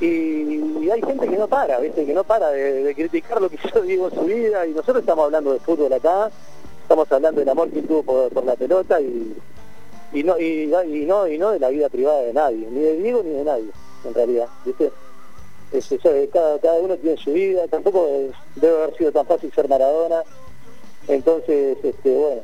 y, 0.00 0.90
hay 0.90 1.02
gente 1.02 1.28
que 1.28 1.36
no 1.36 1.48
para, 1.48 1.78
viste, 1.78 2.04
que 2.06 2.14
no 2.14 2.24
para 2.24 2.50
de, 2.50 2.94
criticar 2.94 3.40
lo 3.40 3.48
que 3.48 3.58
yo 3.72 3.82
digo 3.82 4.08
en 4.08 4.14
su 4.14 4.22
vida 4.22 4.66
y 4.66 4.70
nosotros 4.70 4.98
estamos 4.98 5.24
hablando 5.24 5.52
de 5.52 5.60
fútbol 5.60 5.92
acá, 5.92 6.30
estamos 6.82 7.10
hablando 7.10 7.40
del 7.40 7.48
amor 7.48 7.70
que 7.70 7.82
tuvo 7.82 8.02
por, 8.02 8.44
la 8.44 8.56
pelota 8.56 9.00
y, 9.00 9.36
y 10.12 10.22
no 10.22 10.38
y, 10.38 10.66
no 10.66 11.26
y 11.26 11.38
no 11.38 11.50
de 11.50 11.58
la 11.58 11.68
vida 11.68 11.88
privada 11.88 12.20
de 12.22 12.32
nadie, 12.32 12.66
ni 12.70 12.80
de 12.80 12.96
Diego 12.96 13.22
ni 13.22 13.30
de 13.30 13.44
nadie, 13.44 13.70
en 14.04 14.14
realidad, 14.14 14.48
viste. 14.64 14.90
Este, 15.72 15.98
ya, 15.98 16.30
cada, 16.32 16.58
cada 16.60 16.78
uno 16.78 16.96
tiene 16.96 17.16
su 17.16 17.32
vida, 17.32 17.66
tampoco 17.66 18.08
debe 18.54 18.82
haber 18.82 18.96
sido 18.96 19.10
tan 19.10 19.26
fácil 19.26 19.52
ser 19.52 19.68
Maradona, 19.68 20.22
entonces, 21.08 21.78
este, 21.82 22.14
bueno, 22.14 22.42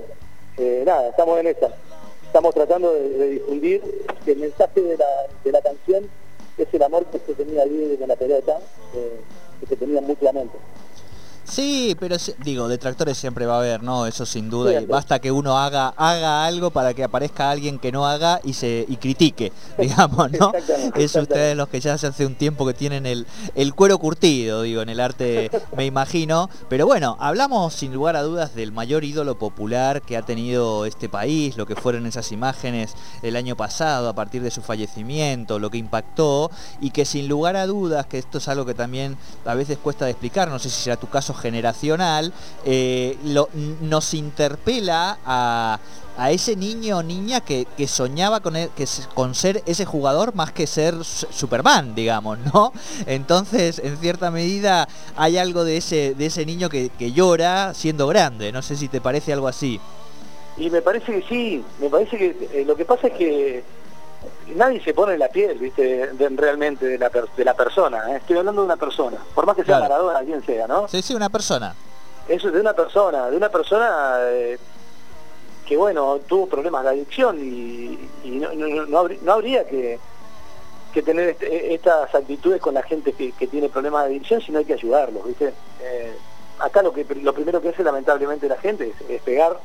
eh, 0.58 0.82
nada, 0.84 1.08
estamos 1.08 1.38
en 1.38 1.46
esta. 1.48 1.68
Estamos 2.26 2.54
tratando 2.54 2.94
de, 2.94 3.08
de 3.10 3.28
difundir 3.28 3.82
el 4.26 4.36
mensaje 4.38 4.80
de 4.80 4.96
la, 4.96 5.06
de 5.44 5.52
la 5.52 5.60
canción 5.60 6.08
es 6.58 6.68
el 6.72 6.82
amor 6.82 7.06
que 7.06 7.18
se 7.18 7.34
tenía 7.34 7.64
Diego 7.64 7.98
con 7.98 8.08
la 8.08 8.16
pelota, 8.16 8.58
eh, 8.94 9.20
que 9.60 9.66
se 9.66 9.76
tenían 9.76 10.04
mutuamente. 10.04 10.56
Sí, 11.52 11.94
pero 12.00 12.16
digo, 12.42 12.66
detractores 12.66 13.18
siempre 13.18 13.44
va 13.44 13.56
a 13.56 13.58
haber, 13.58 13.82
¿no? 13.82 14.06
Eso 14.06 14.24
sin 14.24 14.48
duda. 14.48 14.80
y 14.80 14.86
basta 14.86 15.18
que 15.18 15.30
uno 15.30 15.58
haga, 15.58 15.88
haga 15.98 16.46
algo 16.46 16.70
para 16.70 16.94
que 16.94 17.04
aparezca 17.04 17.50
alguien 17.50 17.78
que 17.78 17.92
no 17.92 18.06
haga 18.06 18.40
y 18.42 18.54
se 18.54 18.86
y 18.88 18.96
critique, 18.96 19.52
digamos, 19.78 20.32
¿no? 20.32 20.50
Es 20.94 21.14
ustedes 21.14 21.54
los 21.54 21.68
que 21.68 21.78
ya 21.78 21.92
hace 21.92 22.24
un 22.24 22.36
tiempo 22.36 22.64
que 22.64 22.72
tienen 22.72 23.04
el, 23.04 23.26
el 23.54 23.74
cuero 23.74 23.98
curtido, 23.98 24.62
digo, 24.62 24.80
en 24.80 24.88
el 24.88 24.98
arte, 24.98 25.50
me 25.76 25.84
imagino. 25.84 26.48
Pero 26.70 26.86
bueno, 26.86 27.18
hablamos 27.20 27.74
sin 27.74 27.92
lugar 27.92 28.16
a 28.16 28.22
dudas 28.22 28.54
del 28.54 28.72
mayor 28.72 29.04
ídolo 29.04 29.38
popular 29.38 30.00
que 30.00 30.16
ha 30.16 30.22
tenido 30.22 30.86
este 30.86 31.10
país, 31.10 31.58
lo 31.58 31.66
que 31.66 31.76
fueron 31.76 32.06
esas 32.06 32.32
imágenes 32.32 32.94
el 33.20 33.36
año 33.36 33.58
pasado 33.58 34.08
a 34.08 34.14
partir 34.14 34.40
de 34.40 34.50
su 34.50 34.62
fallecimiento, 34.62 35.58
lo 35.58 35.68
que 35.68 35.76
impactó 35.76 36.50
y 36.80 36.92
que 36.92 37.04
sin 37.04 37.28
lugar 37.28 37.56
a 37.56 37.66
dudas, 37.66 38.06
que 38.06 38.16
esto 38.16 38.38
es 38.38 38.48
algo 38.48 38.64
que 38.64 38.72
también 38.72 39.18
a 39.44 39.54
veces 39.54 39.76
cuesta 39.76 40.06
de 40.06 40.12
explicar, 40.12 40.48
no 40.48 40.58
sé 40.58 40.70
si 40.70 40.80
será 40.80 40.96
tu 40.96 41.10
caso 41.10 41.34
generacional, 41.42 42.32
eh, 42.64 43.18
nos 43.80 44.14
interpela 44.14 45.18
a, 45.24 45.78
ese 46.30 46.56
niño 46.56 46.98
o 46.98 47.02
niña 47.02 47.40
que, 47.40 47.66
soñaba 47.88 48.40
con, 48.40 48.54
e, 48.54 48.70
que, 48.76 48.86
con 49.14 49.34
ser 49.34 49.62
ese 49.66 49.84
jugador 49.84 50.34
más 50.34 50.52
que 50.52 50.66
ser 50.66 50.94
Superman, 51.04 51.94
digamos, 51.94 52.38
¿no? 52.54 52.72
Entonces, 53.06 53.80
en 53.82 53.96
cierta 53.96 54.30
medida, 54.30 54.88
hay 55.16 55.38
algo 55.38 55.64
de 55.64 55.78
ese, 55.78 56.14
de 56.14 56.26
ese 56.26 56.46
niño 56.46 56.68
que, 56.68 56.90
llora 57.12 57.74
siendo 57.74 58.06
grande. 58.06 58.52
No 58.52 58.62
sé 58.62 58.76
si 58.76 58.88
te 58.88 59.00
parece 59.00 59.32
algo 59.32 59.48
así. 59.48 59.80
Y 60.56 60.70
me 60.70 60.82
parece 60.82 61.12
que 61.12 61.22
sí, 61.28 61.64
me 61.80 61.88
parece 61.88 62.16
que 62.16 62.48
eh, 62.52 62.64
lo 62.66 62.76
que 62.76 62.84
pasa 62.84 63.08
es 63.08 63.14
que 63.14 63.64
nadie 64.54 64.82
se 64.82 64.94
pone 64.94 65.14
en 65.14 65.18
la 65.18 65.28
piel, 65.28 65.58
¿viste? 65.58 66.10
realmente 66.36 66.86
de 66.86 66.98
la, 66.98 67.10
de 67.10 67.44
la 67.44 67.54
persona. 67.54 68.12
¿eh? 68.12 68.16
Estoy 68.16 68.38
hablando 68.38 68.62
de 68.62 68.66
una 68.66 68.76
persona, 68.76 69.18
por 69.34 69.46
más 69.46 69.56
que 69.56 69.64
sea 69.64 69.80
Maradona, 69.80 70.20
quien 70.20 70.44
sea, 70.44 70.66
¿no? 70.66 70.88
Sí, 70.88 71.02
sí, 71.02 71.14
una 71.14 71.28
persona. 71.28 71.74
Eso 72.28 72.48
es 72.48 72.54
de 72.54 72.60
una 72.60 72.72
persona, 72.72 73.30
de 73.30 73.36
una 73.36 73.48
persona 73.48 74.16
eh, 74.22 74.58
que, 75.66 75.76
bueno, 75.76 76.20
tuvo 76.26 76.46
problemas 76.46 76.84
de 76.84 76.90
adicción 76.90 77.38
y, 77.40 78.08
no, 78.24 79.32
habría, 79.32 79.66
que, 79.66 79.98
tener 81.04 81.30
este, 81.30 81.74
estas 81.74 82.14
actitudes 82.14 82.60
con 82.60 82.74
la 82.74 82.82
gente 82.82 83.12
que, 83.12 83.32
tiene 83.46 83.68
problemas 83.68 84.04
de 84.04 84.10
adicción, 84.10 84.40
sino 84.40 84.58
hay 84.58 84.64
que 84.64 84.74
ayudarlos, 84.74 85.26
¿viste? 85.26 85.52
Eh, 85.80 86.16
acá 86.58 86.82
lo, 86.82 86.92
que, 86.92 87.04
lo 87.22 87.32
primero 87.34 87.60
que 87.60 87.70
hace 87.70 87.82
lamentablemente 87.82 88.48
la 88.48 88.56
gente 88.56 88.92
es, 89.08 89.22
pegar 89.22 89.58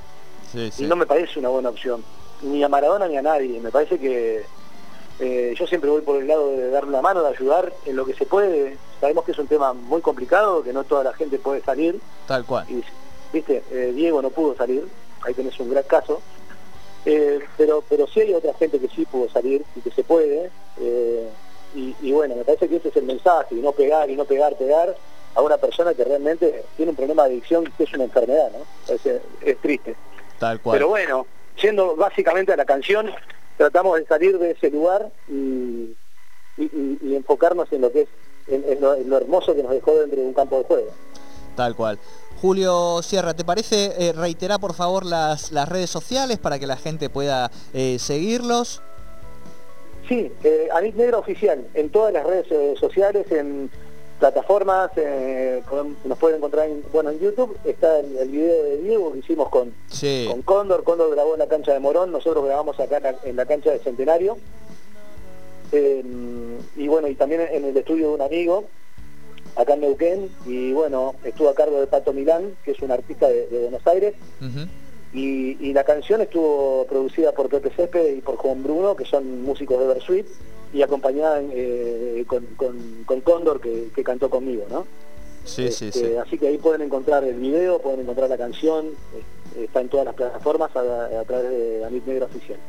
y 0.54 0.84
no 0.84 0.96
me 0.96 1.06
parece 1.06 1.40
una 1.40 1.50
buena 1.50 1.70
opción 1.70 2.04
ni 2.42 2.64
a 2.64 2.70
Maradona 2.70 3.08
ni 3.08 3.18
a 3.18 3.22
nadie. 3.22 3.60
Me 3.60 3.72
parece 3.72 4.00
que 4.00 4.46
eh, 5.20 5.56
yo 5.58 5.66
siempre 5.66 5.90
voy 5.90 6.02
por 6.02 6.22
el 6.22 6.28
lado 6.28 6.52
de 6.52 6.70
darle 6.70 6.92
la 6.92 7.02
mano, 7.02 7.24
de 7.24 7.30
ayudar 7.30 7.74
en 7.86 7.96
lo 7.96 8.06
que 8.06 8.14
se 8.14 8.26
puede. 8.26 8.78
Sabemos 9.02 9.26
que 9.26 9.32
es 9.32 9.40
un 9.40 9.48
tema 9.48 9.74
muy 9.74 10.02
complicado, 10.02 10.64
que 10.64 10.74
no 10.74 10.84
toda 10.84 11.04
la 11.04 11.14
gente 11.14 11.40
puede 11.40 11.62
salir. 11.62 12.00
Tal 12.28 12.46
cual. 12.46 12.66
Y, 12.70 12.84
Viste, 13.34 13.62
eh, 13.72 13.92
Diego 13.94 14.22
no 14.22 14.30
pudo 14.30 14.56
salir, 14.56 14.88
ahí 15.26 15.34
tenés 15.34 15.60
un 15.60 15.70
gran 15.70 15.84
caso. 15.84 16.22
Eh, 17.06 17.40
pero 17.58 17.84
pero 17.88 18.08
sí 18.08 18.22
hay 18.22 18.34
otra 18.34 18.54
gente 18.54 18.80
que 18.80 18.88
sí 18.88 19.06
pudo 19.06 19.30
salir 19.30 19.64
y 19.76 19.82
que 19.82 19.92
se 19.92 20.04
puede. 20.04 20.50
Y, 21.76 22.12
bueno, 22.12 22.36
me 22.36 22.44
parece 22.44 22.68
que 22.68 22.78
ese 22.78 22.90
es 22.90 22.96
el 22.96 23.04
mensaje, 23.04 23.54
y 23.54 23.60
no 23.60 23.72
pegar, 23.72 24.10
y 24.10 24.16
no 24.16 24.26
pegar, 24.26 24.56
pegar 24.56 24.96
a 25.36 25.42
una 25.42 25.58
persona 25.58 25.94
que 25.94 26.04
realmente 26.04 26.64
tiene 26.76 26.92
un 26.92 26.96
problema 26.96 27.24
de 27.24 27.34
adicción 27.34 27.72
que 27.78 27.84
es 27.84 27.94
una 27.94 28.06
enfermedad, 28.06 28.50
¿no? 28.52 28.94
Es, 28.94 29.02
es 29.06 29.58
triste. 29.58 29.96
Tal 30.40 30.60
cual. 30.60 30.78
Pero 30.78 30.88
bueno, 30.88 31.28
yendo 31.62 31.96
básicamente 31.96 32.54
a 32.54 32.56
la 32.56 32.66
canción, 32.66 33.12
tratamos 33.58 34.00
de 34.00 34.06
salir 34.06 34.38
de 34.38 34.52
ese 34.52 34.70
lugar 34.70 35.12
y, 35.28 35.96
enfocarnos 37.16 37.72
en 37.72 37.82
lo 37.82 37.92
que 37.92 38.02
es, 38.02 38.10
en, 38.48 38.82
lo, 38.82 39.18
hermoso 39.18 39.54
que 39.54 39.62
nos 39.62 39.72
dejó 39.72 39.96
dentro 39.96 40.20
de 40.20 40.26
un 40.26 40.34
campo 40.34 40.58
de 40.60 40.64
juego. 40.64 40.92
Tal 41.56 41.76
cual. 41.76 42.00
Julio 42.42 43.02
Sierra, 43.02 43.34
¿te 43.34 43.44
parece 43.44 43.94
eh, 43.98 44.14
reiterar 44.14 44.60
por 44.60 44.74
favor 44.74 45.06
las, 45.06 45.52
las, 45.52 45.68
redes 45.68 45.90
sociales 45.90 46.38
para 46.38 46.60
que 46.60 46.68
la 46.68 46.78
gente 46.78 47.10
pueda 47.10 47.52
eh, 47.74 47.98
seguirlos? 48.00 48.82
Sí, 50.08 50.32
eh, 50.44 50.70
Anit 50.74 50.96
Negra 50.96 51.18
Oficial, 51.18 51.68
en 51.74 51.90
todas 51.90 52.14
las 52.14 52.26
redes 52.26 52.50
eh, 52.50 52.76
sociales, 52.80 53.30
en 53.32 53.70
plataformas, 54.20 54.92
eh, 54.96 55.62
nos 56.06 56.18
pueden 56.18 56.38
encontrar 56.38 56.68
en, 56.68 56.84
bueno, 56.92 57.12
en 57.12 57.20
YouTube, 57.20 57.58
está 57.64 58.00
el, 58.00 58.30
video 58.30 58.64
de 58.64 58.78
Diego 58.78 59.14
que 59.14 59.20
hicimos 59.20 59.50
con, 59.50 59.74
con 60.28 60.42
Cóndor, 60.42 60.84
Cóndor 60.84 61.12
grabó 61.12 61.34
en 61.34 61.40
la 61.40 61.48
cancha 61.48 61.74
de 61.74 61.80
Morón, 61.80 62.12
nosotros 62.12 62.44
grabamos 62.46 62.80
acá 62.80 63.16
en 63.24 63.36
la, 63.36 63.46
cancha 63.46 63.72
de 63.72 63.80
Centenario, 63.80 64.38
em, 65.72 66.58
y 66.76 66.88
bueno, 66.88 67.08
y 67.08 67.16
también 67.16 67.42
en 67.52 67.66
el 67.66 67.78
estudio 67.78 68.10
de 68.10 68.16
un 68.16 68.22
amigo, 68.22 68.66
acá 69.56 69.76
en 69.76 69.82
Neuquén, 69.82 70.30
y 70.46 70.74
bueno, 70.74 71.16
estuvo 71.24 71.50
a 71.50 71.56
cargo 71.56 71.80
de 71.80 71.88
Pato 71.88 72.14
Milán, 72.14 72.56
que 72.64 72.72
es 72.72 72.80
un 72.82 72.92
artista 72.92 73.28
de, 73.28 73.48
Buenos 73.52 73.86
Aires, 73.86 74.16
y, 75.14 75.74
la 75.74 75.84
canción 75.84 76.22
estuvo 76.22 76.86
producida 76.88 77.32
por 77.32 77.50
Pepe 77.50 77.70
Cepe 77.70 78.14
y 78.14 78.22
por 78.22 78.36
Juan 78.38 78.64
Bruno, 78.64 78.96
que 78.96 79.06
son 79.06 79.44
músicos 79.44 79.80
de 79.80 79.88
Versuit, 79.88 80.28
y 80.74 80.82
acompañada 80.82 81.42
eh, 81.42 82.26
con, 82.28 82.46
con, 83.06 83.22
Cóndor, 83.22 83.62
que, 83.62 84.04
cantó 84.04 84.30
conmigo, 84.30 84.66
¿no? 84.70 84.86
Sí, 85.46 85.72
sí, 85.72 85.88
este, 85.88 86.10
sí. 86.10 86.16
Así 86.18 86.38
que 86.38 86.48
ahí 86.48 86.58
pueden 86.58 86.82
encontrar 86.82 87.24
el 87.24 87.36
video, 87.36 87.80
pueden 87.80 88.02
encontrar 88.02 88.30
la 88.30 88.38
canción, 88.38 88.88
eh, 88.88 89.64
está 89.64 89.80
en 89.82 89.90
todas 89.90 90.06
las 90.06 90.16
plataformas 90.16 90.76
a, 90.76 91.24
través 91.26 91.50
de 91.50 91.86
Amit 91.86 92.06
Negro 92.06 92.26
Oficial. 92.26 92.60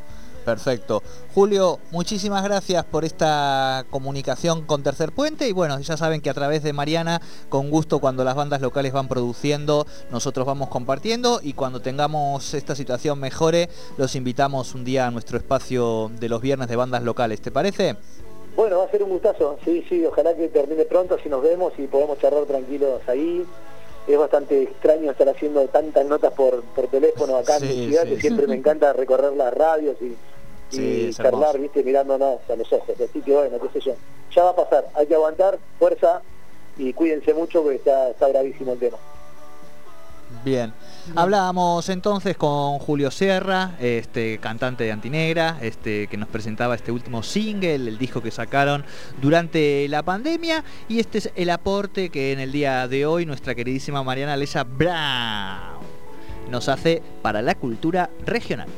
Perfecto. 0.48 1.02
Julio, 1.34 1.78
muchísimas 1.90 2.42
gracias 2.42 2.82
por 2.86 3.04
esta 3.04 3.84
comunicación 3.90 4.64
con 4.64 4.82
Tercer 4.82 5.12
Puente 5.12 5.46
y 5.46 5.52
bueno, 5.52 5.78
ya 5.78 5.98
saben 5.98 6.22
que 6.22 6.30
a 6.30 6.34
través 6.34 6.62
de 6.62 6.72
Mariana, 6.72 7.20
con 7.50 7.68
gusto 7.68 7.98
cuando 7.98 8.24
las 8.24 8.34
bandas 8.34 8.62
locales 8.62 8.94
van 8.94 9.08
produciendo, 9.08 9.86
nosotros 10.10 10.46
vamos 10.46 10.70
compartiendo 10.70 11.40
y 11.42 11.52
cuando 11.52 11.82
tengamos 11.82 12.54
esta 12.54 12.74
situación 12.74 13.20
mejore, 13.20 13.68
los 13.98 14.16
invitamos 14.16 14.74
un 14.74 14.86
día 14.86 15.06
a 15.06 15.10
nuestro 15.10 15.36
espacio 15.36 16.10
de 16.18 16.30
los 16.30 16.40
viernes 16.40 16.68
de 16.68 16.76
bandas 16.76 17.02
locales. 17.02 17.42
¿Te 17.42 17.50
parece? 17.50 17.96
Bueno, 18.56 18.78
va 18.78 18.84
a 18.84 18.90
ser 18.90 19.02
un 19.02 19.10
gustazo, 19.10 19.58
sí, 19.66 19.84
sí, 19.86 20.02
ojalá 20.06 20.34
que 20.34 20.48
termine 20.48 20.86
pronto, 20.86 21.16
así 21.16 21.28
nos 21.28 21.42
vemos 21.42 21.74
y 21.76 21.86
podemos 21.88 22.18
charlar 22.20 22.46
tranquilos 22.46 23.02
ahí 23.06 23.44
es 24.08 24.18
bastante 24.18 24.62
extraño 24.62 25.10
estar 25.10 25.28
haciendo 25.28 25.66
tantas 25.66 26.06
notas 26.06 26.32
por, 26.32 26.62
teléfono 26.90 27.36
acá 27.36 27.58
en 27.58 27.68
mi 27.68 27.88
ciudad, 27.88 28.04
que 28.04 28.18
siempre 28.18 28.46
me 28.46 28.54
encanta 28.54 28.94
recorrer 28.94 29.34
las 29.34 29.52
radios 29.52 29.96
y, 30.00 30.16
y 30.72 31.12
charlar, 31.12 31.58
viste, 31.58 31.82
mirándonos 31.82 32.40
a 32.48 32.56
los 32.56 32.72
ojos. 32.72 32.94
Así 33.00 33.20
que 33.20 33.32
bueno, 33.32 33.58
qué 33.60 33.80
sé 33.80 33.86
yo. 33.86 33.94
Ya 34.34 34.44
va 34.44 34.50
a 34.50 34.56
pasar, 34.56 34.88
hay 34.94 35.06
que 35.06 35.14
aguantar, 35.14 35.58
fuerza 35.78 36.22
y 36.76 36.92
cuídense 36.92 37.34
mucho 37.34 37.62
porque 37.62 37.76
está, 37.76 38.10
está 38.10 38.28
gravísimo 38.28 38.72
el 38.72 38.78
tema. 38.78 38.98
Bien. 40.44 40.72
Hablábamos 41.16 41.88
entonces 41.88 42.36
con 42.36 42.78
Julio 42.78 43.10
Sierra, 43.10 43.76
este 43.80 44.38
cantante 44.38 44.84
de 44.84 44.92
Antinegra, 44.92 45.56
este 45.62 46.06
que 46.06 46.18
nos 46.18 46.28
presentaba 46.28 46.74
este 46.74 46.92
último 46.92 47.22
single, 47.22 47.74
el 47.74 47.96
disco 47.96 48.20
que 48.20 48.30
sacaron 48.30 48.84
durante 49.22 49.88
la 49.88 50.02
pandemia 50.02 50.64
y 50.86 51.00
este 51.00 51.18
es 51.18 51.30
el 51.34 51.48
aporte 51.48 52.10
que 52.10 52.32
en 52.32 52.40
el 52.40 52.52
día 52.52 52.86
de 52.88 53.06
hoy 53.06 53.24
nuestra 53.24 53.54
queridísima 53.54 54.02
Mariana 54.02 54.36
Lesa 54.36 54.64
Brown 54.64 55.78
nos 56.50 56.68
hace 56.68 57.02
para 57.22 57.40
la 57.40 57.54
cultura 57.54 58.10
regional. 58.26 58.68